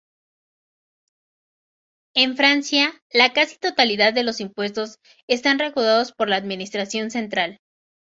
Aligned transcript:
En 2.15 2.35
Francia 2.35 2.91
la 3.11 3.33
casi 3.33 3.59
totalidad 3.59 4.13
de 4.15 4.23
los 4.23 4.39
impuestos 4.41 4.97
están 5.29 5.59
recaudados 5.59 6.11
por 6.11 6.27
la 6.27 6.37
administración 6.37 7.11
central. 7.11 7.59